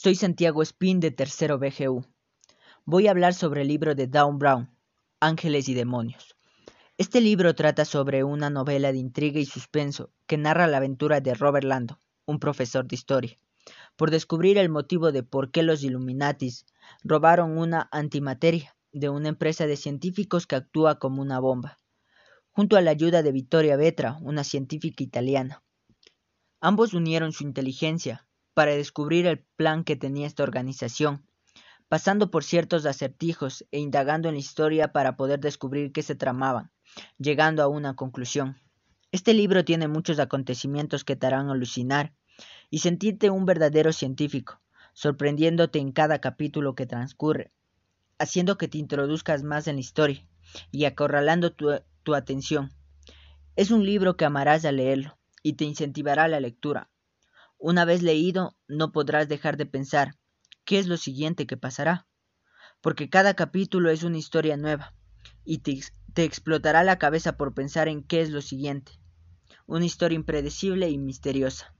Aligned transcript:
Soy 0.00 0.14
Santiago 0.14 0.62
Spin 0.62 1.00
de 1.00 1.10
Tercero 1.10 1.58
BGU. 1.58 2.04
Voy 2.84 3.08
a 3.08 3.10
hablar 3.10 3.34
sobre 3.34 3.62
el 3.62 3.68
libro 3.68 3.96
de 3.96 4.06
Dawn 4.06 4.38
Brown, 4.38 4.70
Ángeles 5.18 5.68
y 5.68 5.74
Demonios. 5.74 6.36
Este 6.98 7.20
libro 7.20 7.56
trata 7.56 7.84
sobre 7.84 8.22
una 8.22 8.48
novela 8.48 8.92
de 8.92 8.98
intriga 8.98 9.40
y 9.40 9.44
suspenso 9.44 10.12
que 10.28 10.38
narra 10.38 10.68
la 10.68 10.76
aventura 10.76 11.20
de 11.20 11.34
Robert 11.34 11.66
Lando, 11.66 12.00
un 12.26 12.38
profesor 12.38 12.86
de 12.86 12.94
historia, 12.94 13.36
por 13.96 14.12
descubrir 14.12 14.56
el 14.58 14.68
motivo 14.68 15.10
de 15.10 15.24
por 15.24 15.50
qué 15.50 15.64
los 15.64 15.82
Illuminatis 15.82 16.64
robaron 17.02 17.58
una 17.58 17.88
antimateria 17.90 18.76
de 18.92 19.08
una 19.08 19.30
empresa 19.30 19.66
de 19.66 19.76
científicos 19.76 20.46
que 20.46 20.54
actúa 20.54 21.00
como 21.00 21.22
una 21.22 21.40
bomba, 21.40 21.76
junto 22.52 22.76
a 22.76 22.82
la 22.82 22.92
ayuda 22.92 23.24
de 23.24 23.32
Vittoria 23.32 23.76
Vetra, 23.76 24.16
una 24.22 24.44
científica 24.44 25.02
italiana. 25.02 25.64
Ambos 26.60 26.94
unieron 26.94 27.32
su 27.32 27.42
inteligencia 27.42 28.27
para 28.58 28.74
descubrir 28.74 29.28
el 29.28 29.38
plan 29.38 29.84
que 29.84 29.94
tenía 29.94 30.26
esta 30.26 30.42
organización, 30.42 31.24
pasando 31.86 32.32
por 32.32 32.42
ciertos 32.42 32.86
acertijos 32.86 33.64
e 33.70 33.78
indagando 33.78 34.28
en 34.28 34.34
la 34.34 34.40
historia 34.40 34.90
para 34.90 35.16
poder 35.16 35.38
descubrir 35.38 35.92
qué 35.92 36.02
se 36.02 36.16
tramaban, 36.16 36.72
llegando 37.18 37.62
a 37.62 37.68
una 37.68 37.94
conclusión. 37.94 38.56
Este 39.12 39.32
libro 39.32 39.64
tiene 39.64 39.86
muchos 39.86 40.18
acontecimientos 40.18 41.04
que 41.04 41.14
te 41.14 41.28
harán 41.28 41.50
alucinar 41.50 42.14
y 42.68 42.80
sentirte 42.80 43.30
un 43.30 43.44
verdadero 43.44 43.92
científico, 43.92 44.60
sorprendiéndote 44.92 45.78
en 45.78 45.92
cada 45.92 46.20
capítulo 46.20 46.74
que 46.74 46.86
transcurre, 46.86 47.52
haciendo 48.18 48.58
que 48.58 48.66
te 48.66 48.78
introduzcas 48.78 49.44
más 49.44 49.68
en 49.68 49.76
la 49.76 49.82
historia 49.82 50.26
y 50.72 50.84
acorralando 50.86 51.52
tu, 51.52 51.80
tu 52.02 52.16
atención. 52.16 52.72
Es 53.54 53.70
un 53.70 53.86
libro 53.86 54.16
que 54.16 54.24
amarás 54.24 54.64
al 54.64 54.78
leerlo 54.78 55.16
y 55.44 55.52
te 55.52 55.64
incentivará 55.64 56.26
la 56.26 56.40
lectura, 56.40 56.90
una 57.58 57.84
vez 57.84 58.02
leído, 58.02 58.56
no 58.68 58.92
podrás 58.92 59.28
dejar 59.28 59.56
de 59.56 59.66
pensar, 59.66 60.14
¿qué 60.64 60.78
es 60.78 60.86
lo 60.86 60.96
siguiente 60.96 61.46
que 61.46 61.56
pasará? 61.56 62.06
Porque 62.80 63.10
cada 63.10 63.34
capítulo 63.34 63.90
es 63.90 64.04
una 64.04 64.18
historia 64.18 64.56
nueva, 64.56 64.94
y 65.44 65.58
te, 65.58 65.80
explotará 66.22 66.84
la 66.84 66.98
cabeza 66.98 67.36
por 67.36 67.54
pensar 67.54 67.88
en 67.88 68.02
qué 68.02 68.20
es 68.20 68.30
lo 68.30 68.42
siguiente. 68.42 68.92
Una 69.66 69.84
historia 69.84 70.16
impredecible 70.16 70.88
y 70.88 70.98
misteriosa. 70.98 71.74